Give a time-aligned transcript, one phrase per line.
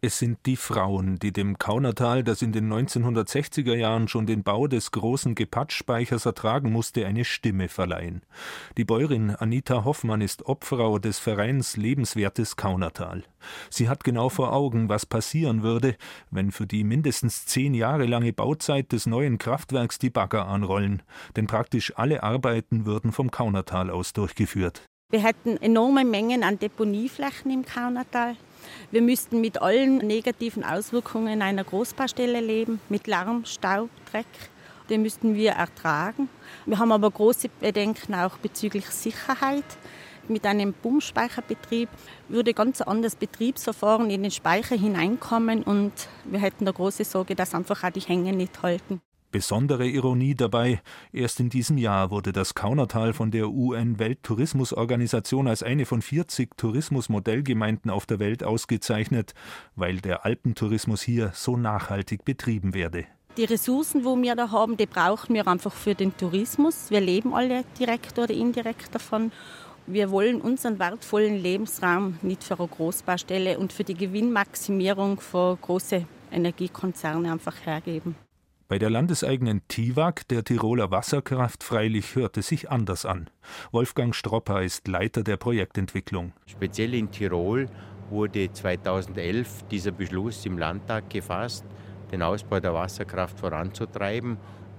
[0.00, 4.68] Es sind die Frauen, die dem Kaunertal, das in den 1960er Jahren schon den Bau
[4.68, 8.22] des großen Gepatschspeichers ertragen musste, eine Stimme verleihen.
[8.76, 13.24] Die Bäuerin Anita Hoffmann ist Obfrau des Vereins Lebenswertes Kaunertal.
[13.70, 15.96] Sie hat genau vor Augen, was passieren würde,
[16.30, 21.02] wenn für die mindestens zehn Jahre lange Bauzeit des neuen Kraftwerks die Bagger anrollen.
[21.34, 24.82] Denn praktisch alle Arbeiten würden vom Kaunertal aus durchgeführt.
[25.10, 28.36] Wir hätten enorme Mengen an Deponieflächen im Kaunertal.
[28.90, 34.26] Wir müssten mit allen negativen Auswirkungen einer Großbaustelle leben, mit Lärm, Staub, Dreck.
[34.90, 36.28] Den müssten wir ertragen.
[36.64, 39.64] Wir haben aber große Bedenken auch bezüglich Sicherheit.
[40.28, 41.88] Mit einem Pumpspeicherbetrieb
[42.28, 45.92] würde ganz anderes Betriebsverfahren in den Speicher hineinkommen und
[46.24, 49.00] wir hätten da große Sorge, dass einfach auch die Hänge nicht halten.
[49.30, 50.80] Besondere Ironie dabei,
[51.12, 57.90] erst in diesem Jahr wurde das Kaunertal von der UN-Welttourismusorganisation als eine von 40 Tourismusmodellgemeinden
[57.90, 59.34] auf der Welt ausgezeichnet,
[59.76, 63.04] weil der Alpentourismus hier so nachhaltig betrieben werde.
[63.36, 66.90] Die Ressourcen, wo wir da haben, die brauchen wir einfach für den Tourismus.
[66.90, 69.30] Wir leben alle direkt oder indirekt davon.
[69.86, 76.06] Wir wollen unseren wertvollen Lebensraum nicht für eine Großbaustelle und für die Gewinnmaximierung für große
[76.32, 78.16] Energiekonzerne einfach hergeben.
[78.70, 83.30] Bei der landeseigenen TIWAG, der Tiroler Wasserkraft, freilich hört es sich anders an.
[83.72, 86.34] Wolfgang Stropper ist Leiter der Projektentwicklung.
[86.44, 87.70] Speziell in Tirol
[88.10, 91.64] wurde 2011 dieser Beschluss im Landtag gefasst,
[92.12, 94.36] den Ausbau der Wasserkraft voranzutreiben.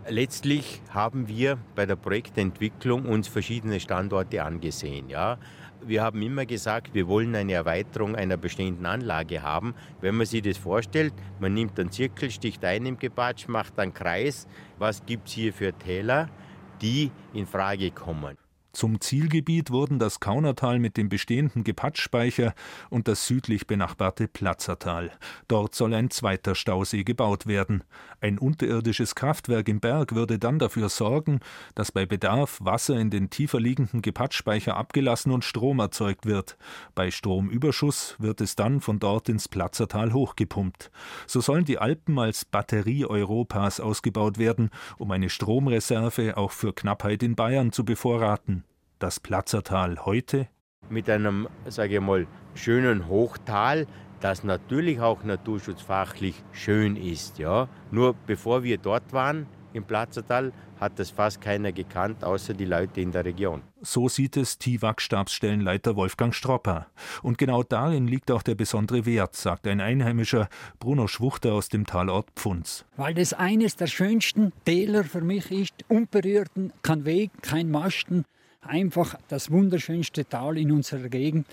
[0.08, 5.10] Letztlich haben wir bei der Projektentwicklung uns verschiedene Standorte angesehen.
[5.10, 5.38] Ja.
[5.82, 9.76] Wir haben immer gesagt, wir wollen eine Erweiterung einer bestehenden Anlage haben.
[10.02, 13.94] Wenn man sich das vorstellt, man nimmt einen Zirkel, sticht ein im Gebatsch, macht einen
[13.94, 14.48] Kreis.
[14.78, 16.30] Was gibt es hier für Täler,
[16.82, 18.36] die in Frage kommen?
[18.80, 22.54] Zum Zielgebiet wurden das Kaunertal mit dem bestehenden Gepatschspeicher
[22.90, 25.12] und das südlich benachbarte Platzertal.
[25.50, 27.84] Dort soll ein zweiter Stausee gebaut werden.
[28.22, 31.42] Ein unterirdisches Kraftwerk im Berg würde dann dafür sorgen,
[31.76, 36.58] dass bei Bedarf Wasser in den tiefer liegenden Gepatschspeicher abgelassen und Strom erzeugt wird.
[36.96, 40.90] Bei Stromüberschuss wird es dann von dort ins Platzertal hochgepumpt.
[41.28, 47.24] So sollen die Alpen als Batterie Europas ausgebaut werden, um eine Stromreserve auch für Knappheit
[47.24, 48.64] in Bayern zu bevorraten
[49.00, 50.48] das Platzertal heute?
[50.90, 53.88] Mit einem, sage ich mal, schönen Hochtal,
[54.20, 57.40] das natürlich auch naturschutzfachlich schön ist.
[57.40, 57.70] Ja.
[57.92, 63.02] Nur bevor wir dort waren, im Platzertal, hat das fast keiner gekannt, außer die Leute
[63.02, 63.62] in der Region.
[63.82, 66.88] So sieht es TIWAG-Stabsstellenleiter Wolfgang Stropper.
[67.22, 70.48] Und genau darin liegt auch der besondere Wert, sagt ein Einheimischer
[70.80, 72.86] Bruno Schwuchter aus dem Talort Pfunds.
[72.98, 78.26] Weil das eines der schönsten Täler für mich ist, unberührten, kein Weg, kein Masten,
[78.62, 81.48] einfach das wunderschönste Tal in unserer Gegend.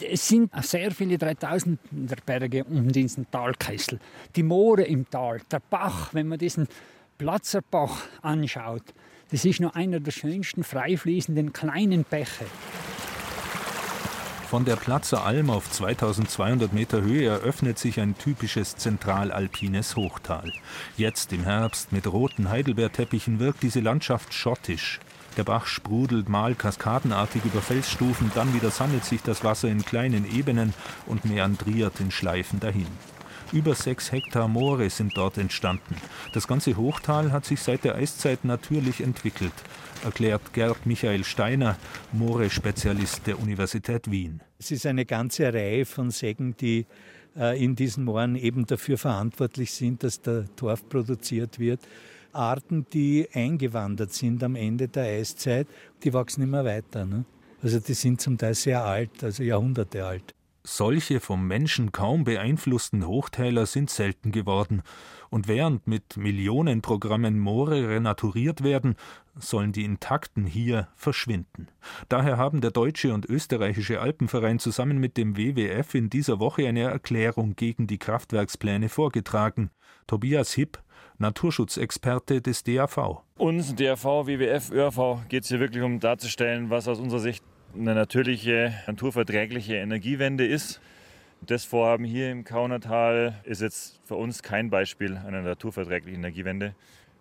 [0.00, 1.78] Es sind sehr viele 3000
[2.26, 3.98] Berge um diesen Talkessel.
[4.34, 6.68] Die Moore im Tal, der Bach, wenn man diesen
[7.16, 8.82] Platzerbach anschaut,
[9.30, 12.44] das ist nur einer der schönsten freifließenden kleinen Bäche.
[14.48, 20.52] Von der Platzer Alm auf 2200 Meter Höhe eröffnet sich ein typisches zentralalpines Hochtal.
[20.96, 25.00] Jetzt im Herbst mit roten Heidelbeerteppichen wirkt diese Landschaft schottisch.
[25.36, 30.24] Der Bach sprudelt mal kaskadenartig über Felsstufen, dann wieder sammelt sich das Wasser in kleinen
[30.34, 30.72] Ebenen
[31.06, 32.86] und meandriert in Schleifen dahin.
[33.52, 35.94] Über sechs Hektar Moore sind dort entstanden.
[36.32, 39.52] Das ganze Hochtal hat sich seit der Eiszeit natürlich entwickelt,
[40.04, 41.76] erklärt Gerd Michael Steiner,
[42.12, 44.40] Moore-Spezialist der Universität Wien.
[44.58, 46.86] Es ist eine ganze Reihe von Sägen, die
[47.36, 51.80] äh, in diesen Mooren eben dafür verantwortlich sind, dass der Torf produziert wird.
[52.36, 55.66] Arten, die eingewandert sind am Ende der Eiszeit,
[56.04, 57.04] die wachsen immer weiter.
[57.04, 57.24] Ne?
[57.62, 60.34] Also die sind zum Teil sehr alt, also Jahrhunderte alt.
[60.68, 64.82] Solche vom Menschen kaum beeinflussten Hochtäler sind selten geworden,
[65.30, 68.96] und während mit Millionenprogrammen Moore renaturiert werden,
[69.36, 71.68] sollen die intakten hier verschwinden.
[72.08, 76.82] Daher haben der deutsche und österreichische Alpenverein zusammen mit dem WWF in dieser Woche eine
[76.82, 79.70] Erklärung gegen die Kraftwerkspläne vorgetragen.
[80.08, 80.82] Tobias Hipp,
[81.18, 83.22] Naturschutzexperte des DAV.
[83.38, 87.42] Uns, DAV, WWF, ÖRV, geht es hier wirklich um darzustellen, was aus unserer Sicht
[87.74, 90.80] eine natürliche, naturverträgliche Energiewende ist.
[91.40, 96.74] Das Vorhaben hier im Kaunertal ist jetzt für uns kein Beispiel einer naturverträglichen Energiewende.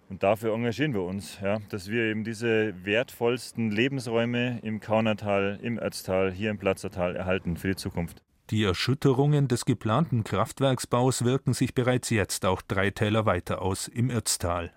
[0.10, 5.80] Und dafür engagieren wir uns, ja, dass wir eben diese wertvollsten Lebensräume im Kaunertal, im
[5.80, 8.22] Ötztal, hier im Platzertal erhalten für die Zukunft.
[8.52, 14.12] Die Erschütterungen des geplanten Kraftwerksbaus wirken sich bereits jetzt auch drei Täler weiter aus im
[14.12, 14.72] Ötztal.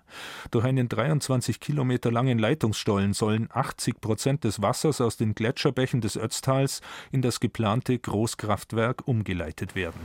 [0.49, 6.17] Durch einen 23 Kilometer langen Leitungsstollen sollen 80 Prozent des Wassers aus den Gletscherbächen des
[6.17, 6.81] Ötztals
[7.11, 10.01] in das geplante Großkraftwerk umgeleitet werden.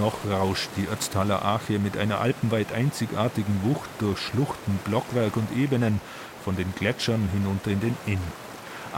[0.00, 6.00] Noch rauscht die Ötztaler Ache mit einer alpenweit einzigartigen Wucht durch Schluchten, Blockwerk und Ebenen
[6.42, 8.47] von den Gletschern hinunter in den Inn.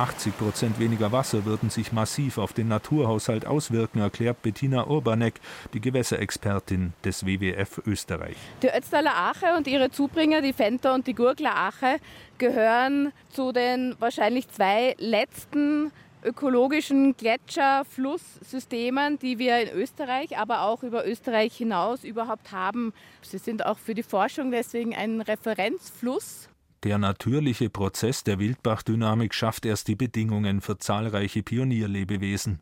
[0.00, 5.34] 80 Prozent weniger Wasser würden sich massiv auf den Naturhaushalt auswirken, erklärt Bettina Urbanek,
[5.74, 8.38] die Gewässerexpertin des WWF Österreich.
[8.62, 11.98] Die Ötztaler Ache und ihre Zubringer, die Fenter und die Gurgler Ache,
[12.38, 15.92] gehören zu den wahrscheinlich zwei letzten
[16.24, 22.94] ökologischen Gletscherflusssystemen, die wir in Österreich, aber auch über Österreich hinaus überhaupt haben.
[23.20, 26.49] Sie sind auch für die Forschung deswegen ein Referenzfluss
[26.82, 32.60] der natürliche Prozess der Wildbachdynamik schafft erst die Bedingungen für zahlreiche Pionierlebewesen.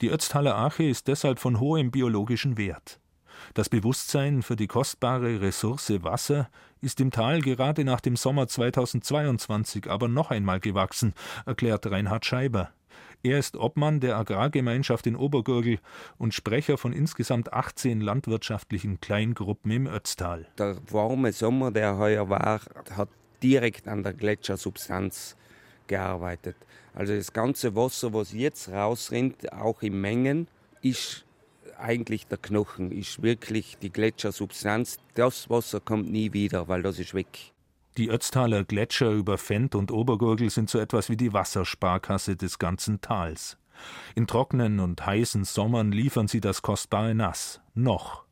[0.00, 3.00] Die Ötztaler Ache ist deshalb von hohem biologischen Wert.
[3.54, 6.48] Das Bewusstsein für die kostbare Ressource Wasser
[6.80, 11.14] ist im Tal gerade nach dem Sommer 2022 aber noch einmal gewachsen,
[11.46, 12.70] erklärt Reinhard Scheiber.
[13.22, 15.78] Er ist Obmann der Agrargemeinschaft in Obergurgel
[16.16, 20.46] und Sprecher von insgesamt 18 landwirtschaftlichen Kleingruppen im Ötztal.
[20.58, 22.60] Der warme Sommer, der heuer war,
[22.96, 23.10] hat
[23.42, 25.36] direkt an der Gletschersubstanz
[25.86, 26.56] gearbeitet.
[26.94, 30.48] Also das ganze Wasser, was jetzt rausrinnt, auch in Mengen,
[30.82, 31.24] ist
[31.78, 34.98] eigentlich der Knochen, ist wirklich die Gletschersubstanz.
[35.14, 37.52] Das Wasser kommt nie wieder, weil das ist weg.
[37.96, 43.00] Die Ötztaler Gletscher über Fendt und Obergurgel sind so etwas wie die Wassersparkasse des ganzen
[43.00, 43.56] Tals.
[44.14, 47.60] In trockenen und heißen Sommern liefern sie das kostbare Nass.
[47.74, 48.24] Noch.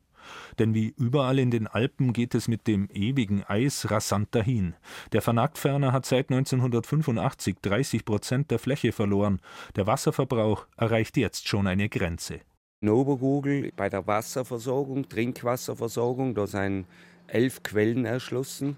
[0.57, 4.75] Denn wie überall in den Alpen geht es mit dem ewigen Eis rasant dahin.
[5.11, 9.39] Der Vanaktferner hat seit 1985 30 Prozent der Fläche verloren.
[9.75, 12.41] Der Wasserverbrauch erreicht jetzt schon eine Grenze.
[12.81, 16.85] In Obergurgel bei der Wasserversorgung, Trinkwasserversorgung, da sind
[17.27, 18.77] elf Quellen erschlossen.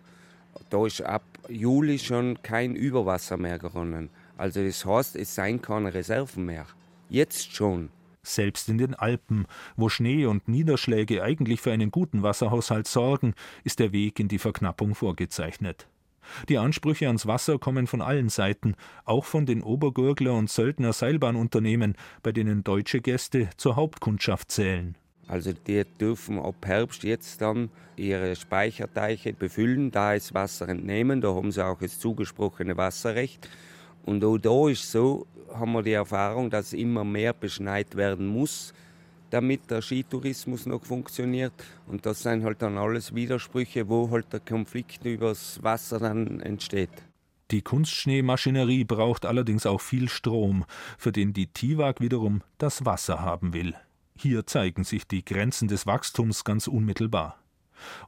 [0.69, 4.09] Da ist ab Juli schon kein Überwasser mehr geronnen.
[4.37, 6.65] Also das heißt, es seien keine Reserven mehr.
[7.09, 7.89] Jetzt schon.
[8.23, 9.45] Selbst in den Alpen,
[9.75, 13.33] wo Schnee und Niederschläge eigentlich für einen guten Wasserhaushalt sorgen,
[13.63, 15.87] ist der Weg in die Verknappung vorgezeichnet.
[16.49, 18.75] Die Ansprüche ans Wasser kommen von allen Seiten,
[19.05, 24.95] auch von den Obergurgler und Söldner Seilbahnunternehmen, bei denen deutsche Gäste zur Hauptkundschaft zählen.
[25.27, 31.33] Also die dürfen ab Herbst jetzt dann ihre Speicherteiche befüllen, da ist Wasser entnehmen, da
[31.33, 33.49] haben sie auch das zugesprochene Wasserrecht.
[34.05, 38.73] Und auch da ist so, haben wir die Erfahrung, dass immer mehr beschneit werden muss,
[39.29, 41.53] damit der Skitourismus noch funktioniert.
[41.87, 46.89] Und das sind halt dann alles Widersprüche, wo halt der Konflikt übers Wasser dann entsteht.
[47.51, 50.65] Die Kunstschneemaschinerie braucht allerdings auch viel Strom,
[50.97, 53.75] für den die TIWAG wiederum das Wasser haben will.
[54.15, 57.40] Hier zeigen sich die Grenzen des Wachstums ganz unmittelbar.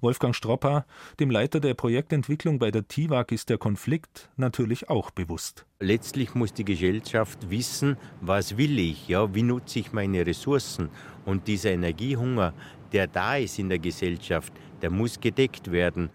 [0.02, 0.86] Wolfgang Stropper,
[1.20, 5.66] dem Leiter der Projektentwicklung bei der TIWAG, ist der Konflikt natürlich auch bewusst.
[5.80, 10.90] Letztlich muss die Gesellschaft wissen, was will ich, ja, wie nutze ich meine Ressourcen.
[11.26, 12.54] Und dieser Energiehunger,
[12.92, 16.10] der da ist in der Gesellschaft, der muss gedeckt werden.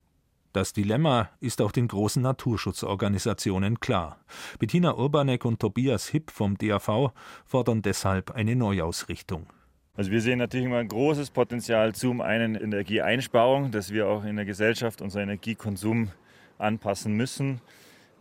[0.52, 4.18] Das Dilemma ist auch den großen Naturschutzorganisationen klar.
[4.58, 7.12] Bettina Urbanek und Tobias Hipp vom DAV
[7.44, 9.46] fordern deshalb eine Neuausrichtung.
[9.98, 14.36] Also wir sehen natürlich immer ein großes Potenzial zum einen Energieeinsparung, dass wir auch in
[14.36, 16.12] der Gesellschaft unseren Energiekonsum
[16.56, 17.60] anpassen müssen,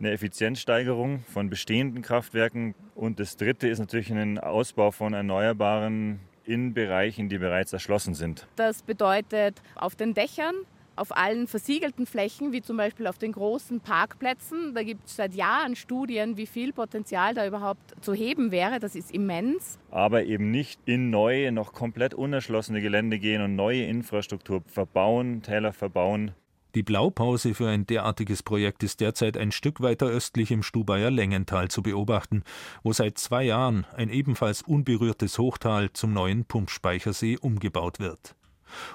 [0.00, 6.74] eine Effizienzsteigerung von bestehenden Kraftwerken und das dritte ist natürlich ein Ausbau von Erneuerbaren in
[6.74, 8.48] Bereichen, die bereits erschlossen sind.
[8.56, 10.56] Das bedeutet auf den Dächern
[10.98, 14.74] auf allen versiegelten Flächen, wie zum Beispiel auf den großen Parkplätzen.
[14.74, 18.78] Da gibt es seit Jahren Studien, wie viel Potenzial da überhaupt zu heben wäre.
[18.78, 19.78] Das ist immens.
[19.90, 25.72] Aber eben nicht in neue, noch komplett unerschlossene Gelände gehen und neue Infrastruktur verbauen, Täler
[25.72, 26.32] verbauen.
[26.74, 31.68] Die Blaupause für ein derartiges Projekt ist derzeit ein Stück weiter östlich im Stubaier Längental
[31.68, 32.44] zu beobachten,
[32.82, 38.36] wo seit zwei Jahren ein ebenfalls unberührtes Hochtal zum neuen Pumpspeichersee umgebaut wird.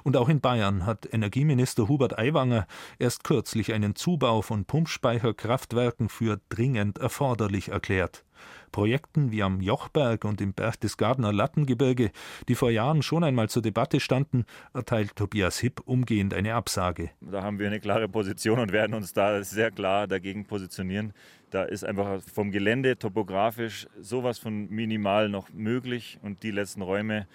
[0.04, 2.68] Und auch in Bayern hat Energieminister Hubert Aiwanger
[3.00, 8.26] erst kürzlich einen Zubau von Pumpspeicherkraftwerken für dringend erforderlich erklärt.
[8.72, 12.12] Projekten wie am Jochberg und im Berchtesgadener Lattengebirge,
[12.48, 17.12] die vor Jahren schon einmal zur Debatte standen, erteilt Tobias Hipp umgehend eine Absage.
[17.22, 21.14] Da haben wir eine klare Position und werden uns da sehr klar dagegen positionieren.
[21.52, 27.28] Da ist einfach vom Gelände topografisch sowas von minimal noch möglich und die letzten Räume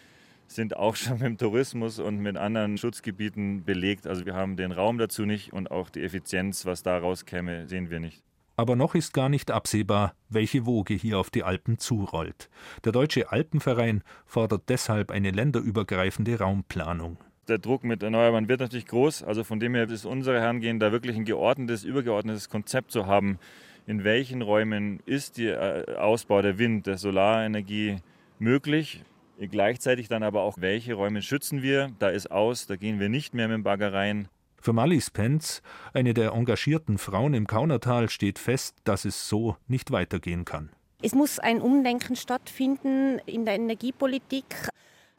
[0.49, 4.07] sind auch schon mit dem Tourismus und mit anderen Schutzgebieten belegt.
[4.07, 7.90] Also wir haben den Raum dazu nicht und auch die Effizienz, was da rauskäme, sehen
[7.90, 8.23] wir nicht.
[8.57, 12.50] Aber noch ist gar nicht absehbar, welche Woge hier auf die Alpen zurollt.
[12.85, 17.19] Der Deutsche Alpenverein fordert deshalb eine länderübergreifende Raumplanung.
[17.47, 19.23] Der Druck mit Erneuerbaren wird natürlich groß.
[19.23, 23.38] Also von dem her ist unsere Herangehen, da wirklich ein geordnetes, übergeordnetes Konzept zu haben.
[23.87, 27.99] In welchen Räumen ist der äh, Ausbau der Wind-, der Solarenergie
[28.40, 29.05] möglich?
[29.40, 31.92] Gleichzeitig dann aber auch, welche Räume schützen wir?
[32.00, 34.26] Da ist aus, da gehen wir nicht mehr mit dem Bagger rein.
[34.61, 35.62] Für Mallis Penz,
[35.95, 40.71] eine der engagierten Frauen im Kaunertal, steht fest, dass es so nicht weitergehen kann.
[41.00, 44.68] Es muss ein Umdenken stattfinden in der Energiepolitik.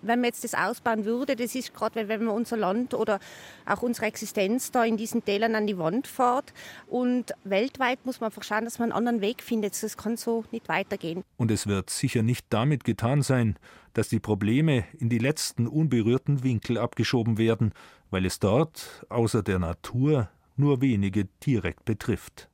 [0.01, 3.19] Wenn man jetzt das ausbauen würde, das ist gerade, wenn man unser Land oder
[3.65, 6.53] auch unsere Existenz da in diesen Tälern an die Wand fährt.
[6.87, 9.81] Und weltweit muss man einfach schauen, dass man einen anderen Weg findet.
[9.81, 11.23] Das kann so nicht weitergehen.
[11.37, 13.57] Und es wird sicher nicht damit getan sein,
[13.93, 17.73] dass die Probleme in die letzten unberührten Winkel abgeschoben werden,
[18.09, 22.49] weil es dort außer der Natur nur wenige direkt betrifft.